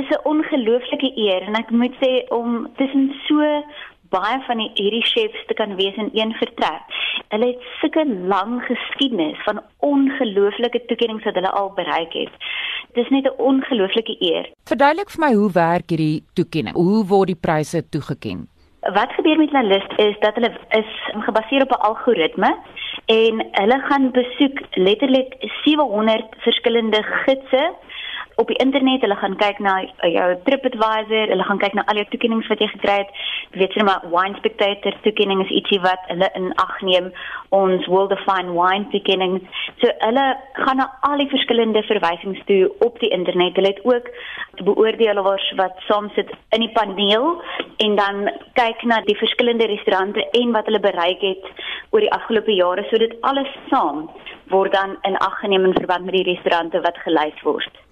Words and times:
Dis 0.00 0.16
'n 0.16 0.28
ongelooflike 0.32 1.10
eer 1.14 1.42
en 1.48 1.54
ek 1.54 1.70
moet 1.70 1.96
sê 2.02 2.10
om 2.32 2.68
tussen 2.76 3.06
so 3.26 3.38
baie 4.14 4.38
van 4.46 4.60
die 4.62 4.70
hierdie 4.74 5.04
chefs 5.12 5.42
te 5.46 5.54
kan 5.54 5.74
wees 5.80 5.96
in 6.02 6.08
een 6.12 6.32
vertrek. 6.42 6.86
Hulle 7.28 7.46
het 7.50 7.66
sulke 7.80 8.04
lang 8.32 8.54
geskiedenis 8.68 9.42
van 9.48 9.60
ongelooflike 9.90 10.80
toekennings 10.86 11.26
wat 11.28 11.36
hulle 11.38 11.50
al 11.60 11.68
bereik 11.80 12.12
het. 12.12 12.32
Dis 12.96 13.08
net 13.08 13.24
'n 13.26 13.40
ongelooflike 13.50 14.16
eer. 14.30 14.48
Verduidelik 14.72 15.10
vir 15.10 15.24
my 15.26 15.32
hoe 15.34 15.52
werk 15.52 15.90
hierdie 15.90 16.24
toekenning? 16.32 16.76
Hoe 16.76 17.04
word 17.12 17.26
die 17.26 17.42
pryse 17.46 17.88
toegeken? 17.88 18.48
Wat 18.80 19.12
gebeur 19.12 19.36
met 19.36 19.50
hulle 19.50 19.68
lys 19.74 19.88
is 20.08 20.16
dat 20.20 20.34
hulle 20.34 20.52
is 20.80 20.90
gebaseer 21.28 21.62
op 21.62 21.72
'n 21.76 21.84
algoritme 21.90 22.56
en 23.06 23.34
hulle 23.52 23.78
gaan 23.88 24.10
besoek 24.10 24.58
letterlik 24.70 25.34
700 25.64 26.24
verskillende 26.38 27.02
gidse 27.02 27.74
op 28.40 28.48
die 28.48 28.56
internet, 28.56 29.02
hulle 29.04 29.16
gaan 29.20 29.36
kyk 29.36 29.58
na 29.60 29.74
jou 30.08 30.28
TripAdvisor, 30.46 31.28
hulle 31.32 31.46
gaan 31.48 31.60
kyk 31.60 31.74
na 31.76 31.84
al 31.92 32.00
jou 32.00 32.06
toekennings 32.12 32.48
wat 32.48 32.62
jy 32.62 32.68
gekry 32.72 32.96
het. 33.02 33.10
Jy 33.52 33.60
weet 33.62 33.74
sommer 33.76 34.06
Wine 34.12 34.38
Spectator 34.38 34.96
toekenning 35.04 35.42
is 35.44 35.52
ietsie 35.58 35.80
wat 35.84 36.06
hulle 36.08 36.28
in 36.38 36.48
ag 36.62 36.76
neem 36.86 37.10
ons 37.56 37.88
World 37.92 38.14
of 38.16 38.22
Fine 38.24 38.54
Wine 38.56 38.88
toekenning. 38.94 39.40
So 39.82 39.92
hulle 40.04 40.24
gaan 40.60 40.80
na 40.80 40.86
al 41.08 41.20
die 41.20 41.28
verskillende 41.32 41.82
verwysings 41.88 42.40
toe 42.48 42.70
op 42.86 42.96
die 43.02 43.12
internet. 43.12 43.58
Hulle 43.60 43.74
het 43.74 43.84
ook 43.84 44.08
beoordelaars 44.64 45.50
wat 45.60 45.76
soms 45.88 46.16
sit 46.16 46.32
in 46.56 46.64
die 46.64 46.72
paneel 46.78 47.42
en 47.84 47.98
dan 48.00 48.24
kyk 48.56 48.86
na 48.88 49.02
die 49.04 49.18
verskillende 49.20 49.68
restaurante 49.68 50.24
en 50.40 50.56
wat 50.56 50.70
hulle 50.70 50.80
bereik 50.80 51.20
het 51.26 51.52
oor 51.90 52.06
die 52.06 52.14
afgelope 52.16 52.56
jare. 52.56 52.86
So 52.88 53.02
dit 53.02 53.18
alles 53.20 53.52
saam 53.68 54.06
word 54.50 54.72
dan 54.72 54.96
in 55.08 55.20
ag 55.20 55.38
geneem 55.44 55.68
in 55.68 55.78
verband 55.78 56.08
met 56.08 56.18
die 56.18 56.28
restaurante 56.32 56.80
wat 56.86 57.04
gelys 57.04 57.46
word. 57.46 57.84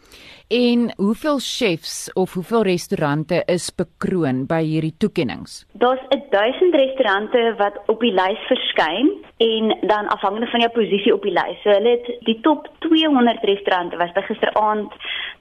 En 0.48 0.92
hoeveel 0.96 1.38
chefs 1.38 2.12
of 2.12 2.32
hoeveel 2.34 2.62
restaurante 2.62 3.42
is 3.46 3.74
bekroon 3.74 4.46
by 4.46 4.62
hierdie 4.64 4.94
toekennings? 4.98 5.66
Daar's 5.72 6.00
1000 6.30 6.74
restaurante 6.74 7.54
wat 7.58 7.76
op 7.86 8.00
die 8.00 8.12
lys 8.12 8.40
verskyn 8.48 9.10
en 9.36 9.76
dan 9.80 10.08
afhangende 10.08 10.46
van 10.46 10.60
jou 10.60 10.72
posisie 10.72 11.12
op 11.14 11.22
die 11.22 11.32
lys. 11.36 11.60
So 11.62 11.70
hulle 11.70 11.98
het 11.98 12.08
die 12.24 12.38
top 12.40 12.70
200 12.78 13.44
restaurante 13.44 14.00
was 14.00 14.12
by 14.16 14.24
gisteraand 14.30 14.96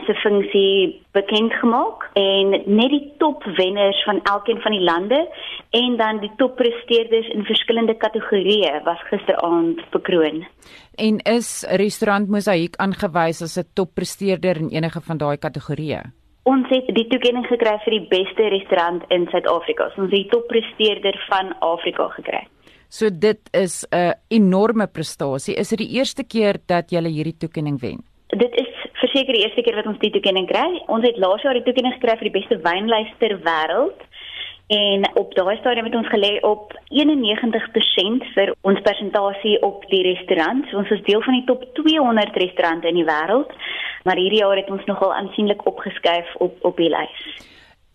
se 0.06 0.14
funksie 0.14 1.02
bekend 1.16 1.54
gemaak 1.54 2.10
en 2.14 2.50
net 2.66 2.92
die 2.92 3.14
top 3.18 3.44
wenners 3.58 4.04
van 4.04 4.20
elkeen 4.24 4.60
van 4.62 4.76
die 4.76 4.84
lande 4.84 5.24
en 5.70 5.98
dan 5.98 6.20
die 6.20 6.32
top 6.38 6.56
presteerders 6.56 7.28
in 7.34 7.44
verskillende 7.44 7.98
kategorieë 7.98 8.84
was 8.84 9.02
gisteraand 9.10 9.82
bekroon. 9.92 10.46
En 10.96 11.20
is 11.20 11.66
restaurant 11.82 12.30
Mosaïek 12.30 12.76
aangewys 12.76 13.42
as 13.42 13.58
'n 13.58 13.70
toppresteerder 13.74 14.58
in 14.58 14.70
enige 14.70 15.02
van 15.02 15.18
daai 15.18 15.38
kategorieë? 15.38 16.02
Ons 16.44 16.68
het 16.70 16.88
die 16.96 17.08
toekenning 17.08 17.46
gekry 17.46 17.78
vir 17.84 17.92
die 17.92 18.08
beste 18.08 18.50
restaurant 18.50 19.04
in 19.10 19.28
Suid-Afrika. 19.28 19.84
Ons 19.84 20.12
het 20.12 20.12
die 20.12 20.30
toppresteerder 20.32 21.26
van 21.30 21.54
Afrika 21.60 22.08
gekry. 22.08 22.48
So 22.90 23.10
dit 23.10 23.40
is 23.52 23.86
'n 23.92 24.14
enorme 24.28 24.88
prestasie. 24.88 25.56
Is 25.56 25.70
dit 25.70 25.80
die 25.80 25.98
eerste 26.00 26.24
keer 26.24 26.56
dat 26.66 26.92
jy 26.92 27.02
hierdie 27.04 27.38
toekenning 27.38 27.80
wen? 27.80 28.04
Dit 28.28 28.56
is 28.56 28.68
verseker 28.94 29.34
die 29.34 29.44
eerste 29.44 29.62
keer 29.62 29.76
wat 29.76 29.86
ons 29.86 30.00
die 30.00 30.12
toekenning 30.12 30.48
kry. 30.48 30.82
Ons 30.88 31.06
het 31.06 31.18
laas 31.18 31.42
jaar 31.42 31.54
die 31.54 31.64
toekenning 31.64 31.94
gekry 31.94 32.18
vir 32.18 32.32
die 32.32 32.40
beste 32.40 32.58
wynlys 32.64 33.12
ter 33.20 33.38
wêreld. 33.44 34.07
En 34.68 35.16
op 35.16 35.36
daai 35.36 35.58
stadium 35.58 35.86
het 35.88 35.96
ons 35.96 36.10
gelê 36.12 36.34
op 36.44 36.74
91% 36.92 38.26
vir 38.36 38.50
ons 38.68 38.82
persentasie 38.84 39.56
op 39.64 39.86
die 39.88 40.04
restaurant. 40.04 40.66
So 40.68 40.82
ons 40.82 40.92
is 40.92 41.04
deel 41.08 41.24
van 41.24 41.38
die 41.40 41.46
top 41.48 41.64
200 41.80 42.36
restaurante 42.36 42.92
in 42.92 43.00
die 43.00 43.08
wêreld, 43.08 43.54
maar 44.04 44.20
hierdie 44.20 44.42
jaar 44.44 44.60
het 44.60 44.72
ons 44.72 44.84
nogal 44.92 45.14
aansienlik 45.14 45.64
opgeskuif 45.66 46.36
op 46.44 46.60
op 46.68 46.84
die 46.84 46.92
lys. 46.92 47.22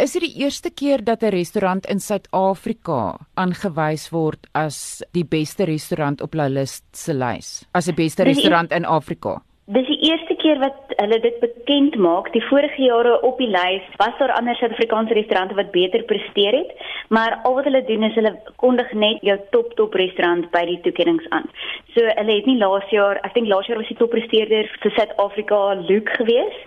Is 0.00 0.16
dit 0.16 0.24
die 0.24 0.42
eerste 0.42 0.70
keer 0.70 1.04
dat 1.04 1.22
'n 1.22 1.30
restaurant 1.30 1.86
in 1.86 2.00
Suid-Afrika 2.00 3.18
aangewys 3.34 4.08
word 4.10 4.48
as 4.52 5.04
die 5.12 5.24
beste 5.24 5.64
restaurant 5.64 6.20
op 6.20 6.32
hulle 6.32 6.48
lys 6.48 6.82
se 6.92 7.14
lys? 7.14 7.68
As 7.72 7.84
die 7.84 7.94
beste 7.94 8.22
restaurant 8.22 8.72
in 8.72 8.84
Afrika? 8.84 9.42
Dis 9.70 9.86
die 9.86 10.00
eerste 10.10 10.34
keer 10.42 10.58
wat 10.58 10.90
hulle 10.98 11.20
dit 11.22 11.36
bekend 11.38 11.94
maak. 11.94 12.32
Die 12.34 12.42
vorige 12.48 12.82
jare 12.82 13.12
op 13.22 13.38
die 13.38 13.46
lys 13.46 13.84
was 14.00 14.16
daar 14.18 14.32
ander 14.34 14.56
Suid-Afrikaanse 14.58 15.14
restaurante 15.14 15.54
wat 15.54 15.70
beter 15.70 16.02
presteer 16.02 16.56
het, 16.56 16.72
maar 17.14 17.38
al 17.46 17.54
wat 17.54 17.68
hulle 17.70 17.84
doen 17.86 18.02
is 18.02 18.16
hulle 18.18 18.32
kondig 18.58 18.90
net 18.92 19.22
jou 19.22 19.36
top 19.54 19.70
top 19.78 19.94
restaurant 19.94 20.50
by 20.50 20.64
die 20.66 20.80
toekennings 20.82 21.28
aan. 21.30 21.46
So 21.94 22.02
hulle 22.02 22.34
het 22.40 22.50
nie 22.50 22.58
laas 22.58 22.90
jaar, 22.90 23.22
ek 23.22 23.38
dink 23.38 23.46
laas 23.52 23.70
jaar 23.70 23.78
was 23.78 23.92
die 23.92 24.00
toppresteerder 24.02 24.66
vir 24.82 24.96
Suid-Afrika 24.98 25.62
Luke 25.84 26.18
gewees 26.18 26.58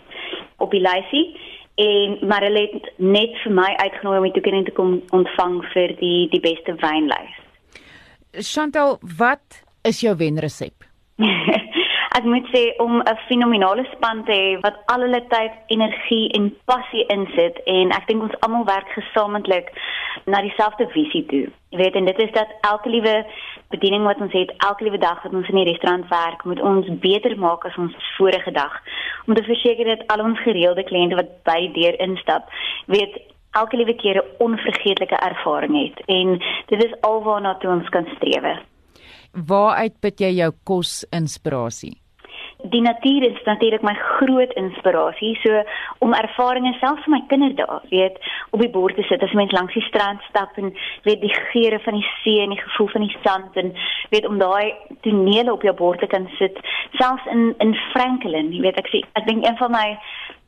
op 0.64 0.72
die 0.72 0.84
lysie 0.86 1.26
en 1.76 2.16
maar 2.24 2.48
hulle 2.48 2.64
het 2.72 2.90
net 3.04 3.36
vir 3.44 3.58
my 3.60 3.68
uitgenooi 3.84 4.18
om 4.22 4.30
die 4.30 4.36
toekenning 4.40 4.66
te 4.72 4.78
kom 4.80 5.02
ontvang 5.12 5.60
vir 5.76 5.98
die 6.00 6.30
die 6.32 6.40
beste 6.40 6.80
wynlys. 6.80 7.36
Chantal, 8.56 8.98
wat 9.20 9.64
is 9.84 10.00
jou 10.00 10.16
wenresep? 10.16 10.88
ek 12.16 12.24
moet 12.24 12.48
sê 12.54 12.64
om 12.80 13.02
'n 13.02 13.18
fenominale 13.28 13.84
span 13.92 14.24
te 14.24 14.32
hê 14.32 14.60
wat 14.62 14.76
al 14.94 15.02
hulle 15.06 15.22
tyd, 15.28 15.52
energie 15.68 16.30
en 16.38 16.56
passie 16.66 17.06
insit 17.16 17.56
en 17.66 17.92
ek 17.92 18.08
dink 18.08 18.22
ons 18.24 18.40
almal 18.40 18.66
werk 18.66 18.90
gesamentlik 18.98 19.68
na 20.26 20.42
dieselfde 20.42 20.88
visie 20.96 21.26
toe. 21.26 21.48
Jy 21.70 21.78
weet 21.78 21.96
en 21.96 22.06
dit 22.06 22.20
is 22.20 22.32
dat 22.32 22.48
elke 22.62 22.90
liewe 22.90 23.26
bediening 23.70 24.04
wat 24.04 24.22
ons 24.22 24.32
het, 24.32 24.54
elke 24.58 24.84
liewe 24.84 24.98
dag 24.98 25.24
wat 25.24 25.34
ons 25.34 25.50
in 25.50 25.56
die 25.56 25.72
restaurant 25.72 26.08
werk, 26.10 26.46
moet 26.46 26.62
ons 26.62 26.88
beter 27.00 27.38
maak 27.38 27.66
as 27.66 27.78
ons 27.78 27.96
vorige 28.18 28.52
dag 28.52 28.74
om 29.28 29.34
te 29.34 29.44
verseker 29.44 29.86
dat 29.86 30.08
al 30.08 30.24
ons 30.26 30.40
gereelde 30.40 30.84
kliënte 30.84 31.16
wat 31.16 31.44
by 31.44 31.72
deur 31.74 32.00
instap, 32.00 32.48
weet 32.86 33.20
elke 33.52 33.78
liewe 33.78 33.96
keer 33.96 34.22
'n 34.22 34.32
onvergeetlike 34.38 35.16
ervaring 35.16 35.76
het 35.84 36.06
en 36.06 36.40
dit 36.68 36.84
is 36.84 37.02
alwaarna 37.02 37.56
toe 37.56 37.72
ons 37.72 37.90
kan 37.90 38.08
streef. 38.16 38.60
Waaruit 39.48 40.00
put 40.00 40.20
jy 40.20 40.32
jou 40.32 40.52
kos 40.64 41.06
inspirasie? 41.12 42.05
Die 42.72 42.82
natuur 42.82 43.24
is 43.28 43.44
natuurlik 43.46 43.82
my 43.82 43.94
groot 43.94 44.54
inspirasie. 44.54 45.34
So 45.44 45.64
om 46.06 46.14
ervarings 46.14 46.80
selfs 46.80 47.06
vir 47.06 47.14
my 47.16 47.22
kinders 47.32 47.56
daar, 47.60 47.82
weet, 47.92 48.18
op 48.52 48.62
die 48.64 48.72
bord 48.72 48.96
te 48.96 49.06
sit 49.10 49.24
as 49.24 49.36
mens 49.38 49.54
langs 49.56 49.74
die 49.74 49.86
strand 49.88 50.24
stap 50.30 50.58
en 50.62 50.74
weet 51.08 51.22
die 51.22 51.34
geure 51.52 51.80
van 51.86 52.00
die 52.00 52.08
see 52.24 52.44
en 52.44 52.56
die 52.56 52.62
gevoel 52.62 52.92
van 52.94 53.08
die 53.08 53.18
sand 53.24 53.60
en 53.62 53.74
weet 54.14 54.28
om 54.28 54.40
daai 54.42 54.74
tonele 55.08 55.54
op 55.54 55.66
jou 55.66 55.76
bord 55.76 56.00
te 56.00 56.10
kan 56.12 56.30
sit, 56.40 56.60
selfs 57.00 57.26
in 57.32 57.54
in 57.64 57.76
Franklin, 57.92 58.54
jy 58.54 58.62
weet 58.68 58.80
ek 58.82 58.92
sê 58.94 59.04
ek 59.20 59.28
dink 59.30 59.46
een 59.46 59.60
van 59.62 59.74
my 59.76 59.88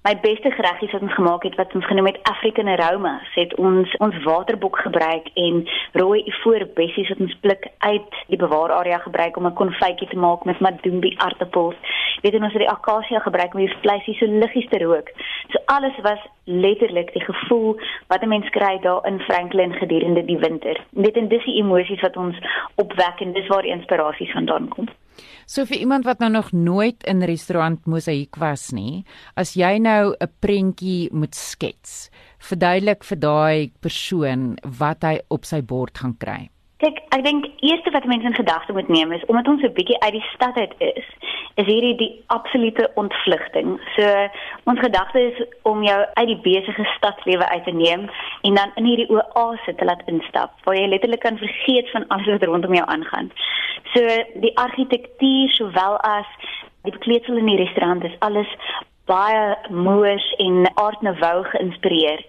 my 0.08 0.16
beste 0.24 0.52
gereggies 0.52 0.92
wat 0.92 1.02
ons 1.02 1.14
gemaak 1.14 1.44
het 1.44 1.56
wat 1.60 1.74
ons 1.76 1.86
genoem 1.86 2.06
het 2.06 2.20
African 2.32 2.68
aromas 2.72 3.32
het 3.36 3.56
ons 3.60 3.96
ons 4.06 4.18
waterbok 4.24 4.78
gebruik 4.80 5.26
en 5.46 5.56
rooi 6.02 6.22
ivoor 6.32 6.64
bessies 6.78 7.10
wat 7.12 7.24
ons 7.26 7.34
pluk 7.44 7.66
uit 7.78 8.20
die 8.32 8.40
bewaararea 8.44 9.02
gebruik 9.04 9.38
om 9.38 9.48
'n 9.50 9.60
konfytjie 9.62 10.08
te 10.08 10.20
maak 10.26 10.46
met 10.46 10.60
madoombi 10.60 11.12
aartappels. 11.18 11.76
Weet 12.22 12.40
ons 12.40 12.54
het 12.54 12.64
die 12.66 12.76
akasia 12.78 13.20
gebruik 13.20 13.54
om 13.54 13.66
die 13.66 13.78
vleisie 13.82 14.16
so 14.16 14.26
liggies 14.26 14.70
te 14.70 14.80
rook. 14.84 15.12
So 15.52 15.58
alles 15.66 15.98
was 16.02 16.22
letterlik 16.44 17.14
die 17.14 17.26
gevoel 17.32 17.80
wat 18.08 18.22
'n 18.22 18.28
mens 18.28 18.50
kry 18.50 18.80
daar 18.80 19.06
in 19.08 19.20
Franklin 19.20 19.74
gedurende 19.74 20.26
die 20.26 20.40
winter. 20.40 20.78
Weet 20.90 21.18
en 21.18 21.28
dis 21.28 21.44
die 21.44 21.60
emosies 21.64 22.02
wat 22.02 22.18
ons 22.18 22.38
opwek 22.76 23.20
en 23.20 23.34
dis 23.34 23.48
waar 23.48 23.62
die 23.62 23.76
inspirasie 23.76 24.32
vandaan 24.32 24.68
kom 24.68 24.88
So 25.46 25.66
vir 25.66 25.78
iemand 25.78 26.06
wat 26.06 26.20
nou 26.20 26.30
nog 26.32 26.52
nooit 26.52 27.04
in 27.04 27.24
restaurant 27.24 27.86
Mosaïek 27.86 28.36
was 28.40 28.72
nie, 28.72 29.06
as 29.36 29.56
jy 29.56 29.78
nou 29.80 30.16
'n 30.20 30.32
prentjie 30.40 31.10
moet 31.12 31.36
skets, 31.36 32.10
verduidelik 32.40 33.04
vir 33.04 33.18
daai 33.18 33.72
persoon 33.82 34.58
wat 34.80 35.04
hy 35.04 35.20
op 35.30 35.46
sy 35.46 35.62
bord 35.62 35.98
gaan 35.98 36.18
kry. 36.18 36.50
Kyk, 36.78 36.98
ek 37.10 37.24
dink 37.24 37.46
eerste 37.66 37.90
wat 37.92 38.06
mense 38.06 38.28
in 38.28 38.38
gedagte 38.38 38.74
moet 38.74 38.90
neem 38.90 39.12
is 39.12 39.26
omdat 39.26 39.48
ons 39.48 39.64
'n 39.64 39.74
bietjie 39.74 40.00
uit 40.00 40.14
die 40.14 40.28
stad 40.34 40.56
uit 40.58 40.74
is, 40.80 41.08
is 41.58 41.66
hierdie 41.66 41.96
die 41.98 42.12
absolute 42.34 42.86
ontvlugting. 43.02 43.78
So 43.96 44.10
ons 44.70 44.80
gedagte 44.80 45.22
is 45.32 45.40
om 45.66 45.82
jou 45.84 45.98
uit 46.14 46.28
die 46.30 46.40
besige 46.44 46.86
stadslewe 46.96 47.48
uit 47.50 47.64
te 47.66 47.74
neem 47.74 48.06
en 48.42 48.60
dan 48.60 48.74
in 48.76 48.86
hierdie 48.86 49.10
oase 49.12 49.74
te 49.80 49.88
laat 49.90 50.04
instap 50.06 50.54
waar 50.68 50.78
jy 50.78 50.86
letterlik 50.92 51.24
kan 51.26 51.42
vergeet 51.42 51.90
van 51.96 52.06
alles 52.14 52.30
wat 52.36 52.46
rondom 52.46 52.78
jou 52.78 52.86
aangaan. 52.86 53.32
So 53.96 54.20
die 54.44 54.54
argitektuur 54.58 55.56
sowel 55.56 55.98
as 56.06 56.30
die 56.86 56.94
bekleedsel 56.94 57.42
in 57.42 57.50
die 57.50 57.62
restaurant 57.64 58.06
is 58.06 58.20
alles 58.20 58.54
baie 59.10 59.58
moers 59.72 60.28
en 60.44 60.68
art 60.76 61.02
nouveau 61.02 61.42
geïnspireer. 61.56 62.22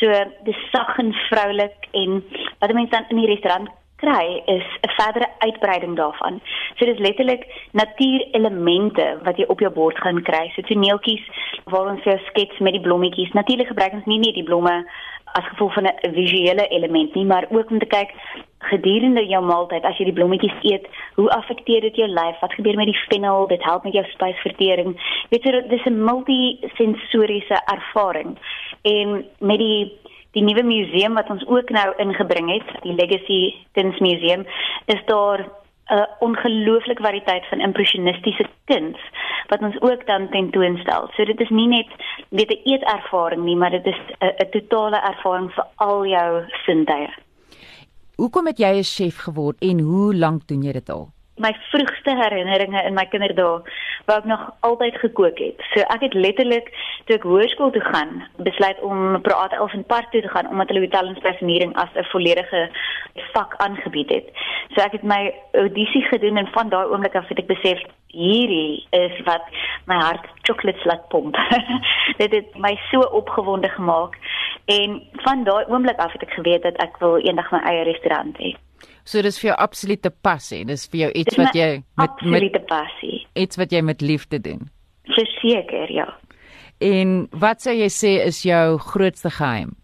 So 0.00 0.24
dis 0.48 0.64
sag 0.72 0.96
en 1.02 1.12
vroulik 1.28 1.88
en 1.92 2.22
wat 2.58 2.72
mense 2.72 2.94
dan 2.96 3.10
in 3.12 3.20
die 3.20 3.30
restaurant 3.34 3.68
kry 4.04 4.42
is 4.56 4.66
'n 4.86 4.92
verdere 5.00 5.28
uitbreiding 5.38 5.96
daarvan. 5.96 6.40
So 6.76 6.84
dis 6.84 6.98
letterlik 6.98 7.46
natuurelemente 7.72 9.18
wat 9.22 9.36
jy 9.36 9.44
op 9.48 9.60
jou 9.60 9.72
bord 9.72 9.98
gaan 9.98 10.22
kry. 10.22 10.50
So 10.54 10.62
toneeltjies 10.62 11.24
waar 11.64 11.90
ons 11.90 12.02
vir 12.02 12.12
jou 12.12 12.22
skets 12.26 12.58
met 12.58 12.72
die 12.72 12.86
blommetjies. 12.86 13.32
Natuurlik 13.32 13.66
gebruik 13.66 13.92
ons 13.92 14.10
nie 14.10 14.18
net 14.18 14.34
die 14.34 14.48
blomme 14.50 14.84
as 15.32 15.48
gevolg 15.48 15.74
van 15.74 15.86
'n 15.86 16.12
visuele 16.12 16.66
element 16.68 17.14
nie, 17.14 17.24
maar 17.24 17.46
ook 17.50 17.70
om 17.70 17.78
te 17.78 17.86
kyk 17.86 18.10
gedurende 18.58 19.26
jou 19.26 19.44
maaltyd 19.44 19.84
as 19.84 19.96
jy 19.96 20.04
die 20.04 20.16
blommetjies 20.16 20.58
eet, 20.62 20.86
hoe 21.14 21.30
affekteer 21.30 21.80
dit 21.80 21.96
jou 21.96 22.08
lyf? 22.08 22.40
Wat 22.40 22.52
gebeur 22.52 22.76
met 22.76 22.86
die 22.86 23.02
fennel? 23.08 23.46
Dit 23.46 23.62
help 23.62 23.84
met 23.84 23.92
jou 23.92 24.04
spysvertering. 24.04 24.94
Weet 25.30 25.44
jy, 25.44 25.62
dis 25.68 25.84
'n 25.84 26.04
multisensoriese 26.04 27.58
ervaring. 27.74 28.38
En 28.82 29.24
met 29.38 29.58
die 29.58 29.98
die 30.32 30.42
nuwe 30.42 30.62
museum 30.62 31.14
wat 31.14 31.30
ons 31.30 31.46
ook 31.46 31.70
nou 31.70 31.88
ingebring 31.98 32.50
het, 32.52 32.68
die 32.82 32.94
Legacy 32.94 33.54
Kuns 33.72 33.98
Museum, 34.00 34.46
is 34.86 35.02
daar 35.06 35.48
'n 35.92 36.06
ongelooflike 36.20 37.02
variëteit 37.02 37.48
van 37.48 37.60
impressionistiese 37.60 38.46
kuns 38.64 38.98
wat 39.46 39.60
ons 39.60 39.80
ook 39.80 40.06
dan 40.06 40.28
tentoonstel. 40.28 41.10
So 41.12 41.24
dit 41.24 41.40
is 41.40 41.48
nie 41.48 41.68
net 41.68 41.88
weet 42.28 42.50
'n 42.50 42.60
eetervaring 42.64 43.44
nie, 43.44 43.56
maar 43.56 43.70
dit 43.70 43.86
is 43.86 44.00
'n 44.20 44.50
totale 44.50 44.96
ervaring 44.96 45.52
vir 45.52 45.66
al 45.76 46.06
jou 46.06 46.44
sintuie. 46.64 47.10
Hoekom 48.16 48.46
het 48.46 48.58
jy 48.58 48.72
'n 48.78 48.82
chef 48.82 49.16
geword 49.16 49.56
en 49.60 49.80
hoe 49.80 50.14
lank 50.14 50.46
doen 50.46 50.62
jy 50.62 50.72
dit 50.72 50.90
al? 50.90 51.08
My 51.42 51.52
vroegste 51.70 52.14
herinneringe 52.16 52.82
in 52.86 52.94
my 52.94 53.04
kinderdae 53.10 53.62
waar 54.06 54.22
ek 54.22 54.28
nog 54.30 54.42
altyd 54.68 54.98
gekook 55.02 55.38
het. 55.38 55.62
So 55.72 55.84
ek 55.94 56.04
het 56.06 56.14
letterlik 56.14 56.70
toe 57.06 57.16
ek 57.18 57.26
hoërskool 57.26 57.72
toe 57.74 57.82
gaan, 57.86 58.22
besluit 58.46 58.80
om 58.86 59.20
Praat 59.26 59.54
Elfin 59.58 59.84
Park 59.86 60.10
toe 60.10 60.22
te 60.22 60.32
gaan 60.34 60.50
omdat 60.50 60.70
hulle 60.72 60.84
hotel 60.86 61.10
en 61.10 61.18
spesiering 61.18 61.74
as 61.82 61.90
'n 61.94 62.10
volledige 62.14 62.62
vak 63.32 63.54
aangebied 63.56 64.10
het. 64.10 64.30
So 64.74 64.82
ek 64.84 64.92
het 64.98 65.02
my 65.02 65.34
audisie 65.52 66.02
gedoen 66.02 66.36
en 66.36 66.54
van 66.54 66.68
daai 66.68 66.86
oomblik 66.86 67.14
af 67.14 67.28
het 67.28 67.38
ek 67.38 67.46
besef 67.46 67.82
hierdie 68.06 68.86
is 68.90 69.22
wat 69.24 69.44
my 69.86 69.96
hart 69.96 70.26
chocolates 70.42 70.84
laat 70.84 71.08
pomp. 71.08 71.36
dit 72.22 72.32
het 72.32 72.58
my 72.58 72.78
so 72.90 73.00
opgewonde 73.00 73.68
gemaak 73.68 74.18
en 74.64 75.02
van 75.12 75.44
daai 75.44 75.64
oomblik 75.68 75.98
af 75.98 76.12
het 76.12 76.22
ek 76.22 76.36
geweet 76.38 76.62
dat 76.62 76.76
ek 76.76 76.98
wil 76.98 77.16
eendag 77.16 77.50
my 77.50 77.62
eie 77.64 77.84
restaurant 77.88 78.36
hê. 78.38 78.54
So 79.04 79.22
dis 79.22 79.38
vir 79.40 79.50
jou 79.50 79.58
absolute 79.58 80.10
passie. 80.22 80.64
Dis 80.64 80.86
vir 80.92 81.06
jou 81.06 81.10
iets 81.22 81.38
wat 81.40 81.54
jy 81.54 81.70
met 81.96 82.08
absolute 82.08 82.60
met, 82.60 82.66
passie. 82.66 83.26
Iets 83.34 83.56
wat 83.56 83.72
jy 83.72 83.82
met 83.82 84.00
liefde 84.00 84.40
doen. 84.40 84.68
Verseker, 85.16 85.92
ja. 85.92 86.08
En 86.82 87.28
wat 87.30 87.62
sou 87.62 87.74
jy 87.74 87.88
sê 87.90 88.16
is 88.26 88.42
jou 88.46 88.78
grootste 88.78 89.30
geheim? 89.30 89.76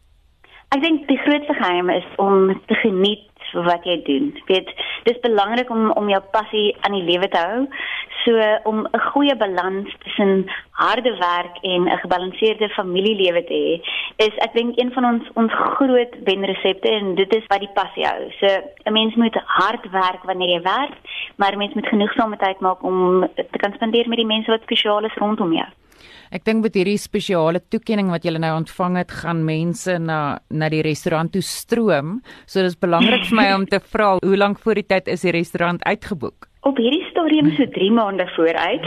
Ek 0.74 0.82
dink 0.82 1.06
die 1.08 1.18
grootste 1.24 1.54
geheim 1.56 1.90
is 1.90 2.06
om 2.20 2.50
te 2.68 2.76
geniet 2.82 3.26
wat 3.54 3.86
jy 3.88 3.96
doen. 4.04 4.32
Weet, 4.50 4.68
dis 5.06 5.20
belangrik 5.24 5.70
om 5.72 5.90
om 5.96 6.10
jou 6.12 6.20
passie 6.34 6.74
aan 6.84 6.96
die 6.98 7.06
lewe 7.06 7.28
te 7.32 7.40
hou. 7.40 7.62
So 8.24 8.34
om 8.68 8.86
'n 8.86 9.00
goeie 9.12 9.36
balans 9.36 9.88
tussen 10.04 10.50
harde 10.70 11.16
werk 11.18 11.56
en 11.62 11.88
'n 11.88 12.00
gebalanseerde 12.04 12.68
familielewe 12.68 13.44
te 13.44 13.54
hê, 13.54 13.74
is 14.18 14.34
ek 14.42 14.54
dink 14.54 14.78
een 14.78 14.90
van 14.94 15.04
ons 15.06 15.26
ons 15.38 15.52
groot 15.78 16.14
wenresepte 16.26 16.90
en 16.90 17.14
dit 17.18 17.34
is 17.36 17.44
wat 17.52 17.62
die 17.62 17.74
passie 17.74 18.06
hou. 18.06 18.30
So 18.40 18.46
'n 18.86 18.92
mens 18.92 19.14
moet 19.14 19.36
hard 19.46 19.90
werk 19.90 20.22
wanneer 20.24 20.58
jy 20.58 20.62
werk, 20.62 20.96
maar 21.36 21.56
mens 21.56 21.74
moet 21.74 21.86
genoegsame 21.86 22.36
tyd 22.36 22.60
maak 22.60 22.82
om 22.82 23.28
te 23.36 23.58
kan 23.58 23.72
spandeer 23.74 24.08
met 24.08 24.18
die 24.18 24.26
mense 24.26 24.50
wat 24.50 24.62
spesiaal 24.62 25.04
is 25.04 25.20
rondom 25.22 25.52
jou. 25.52 25.68
Ek 26.30 26.44
dink 26.44 26.62
met 26.62 26.74
hierdie 26.74 26.98
spesiale 26.98 27.60
toekenning 27.68 28.10
wat 28.10 28.22
julle 28.22 28.38
nou 28.38 28.56
ontvang 28.56 28.96
het, 28.96 29.10
gaan 29.10 29.44
mense 29.44 29.98
na 29.98 30.38
na 30.50 30.68
die 30.68 30.82
restaurant 30.82 31.32
toe 31.32 31.42
stroom. 31.42 32.20
So 32.46 32.62
dis 32.62 32.76
belangrik 32.76 33.24
vir 33.24 33.36
my 33.36 33.54
om 33.54 33.66
te 33.66 33.80
vra, 33.80 34.18
hoe 34.18 34.36
lank 34.36 34.58
voor 34.58 34.74
die 34.74 34.86
tyd 34.86 35.08
is 35.08 35.22
die 35.22 35.32
restaurant 35.32 35.82
uitgeboek? 35.84 36.48
op 36.68 36.76
hierdie 36.76 37.04
stadium 37.10 37.50
so 37.56 37.66
3 37.74 37.90
maande 37.92 38.26
vooruit. 38.34 38.84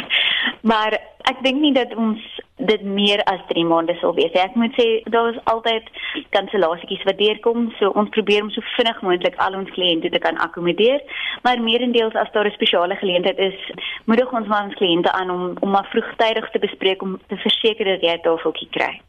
maar 0.72 0.96
ek 1.30 1.42
dink 1.46 1.60
nie 1.62 1.74
dat 1.74 1.94
ons 1.98 2.22
dit 2.66 2.82
meer 2.82 3.22
as 3.24 3.40
3 3.48 3.64
maande 3.64 3.94
sal 4.00 4.14
wees. 4.14 4.32
Ek 4.32 4.54
moet 4.54 4.74
sê 4.78 4.86
daar 5.14 5.30
is 5.32 5.40
altyd 5.52 5.88
kansellasies 6.36 7.04
wat 7.08 7.18
deurkom, 7.18 7.70
so 7.78 7.92
ons 7.98 8.12
probeer 8.16 8.42
om 8.42 8.50
so 8.50 8.64
vinnig 8.76 9.02
moontlik 9.02 9.38
al 9.46 9.58
ons 9.60 9.70
kliënte 9.76 10.10
te 10.10 10.22
kan 10.22 10.38
akkommodeer, 10.46 11.00
maar 11.42 11.62
meerendeels 11.62 12.14
as 12.14 12.32
daar 12.32 12.46
'n 12.46 12.58
spesiale 12.58 12.96
geleentheid 12.96 13.38
is, 13.38 13.58
moedig 14.04 14.32
ons 14.32 14.46
maar 14.46 14.64
ons 14.64 14.80
kliënte 14.80 15.12
aan 15.12 15.30
om 15.30 15.56
om 15.60 15.70
maar 15.70 15.88
vroegtydig 15.90 16.50
te 16.50 16.58
bespreek 16.58 17.02
om 17.02 17.20
te 17.26 17.36
verseker 17.36 17.84
dat 17.84 18.00
jy 18.00 18.12
'n 18.14 18.22
tafeltjie 18.22 18.68
kry. 18.70 19.00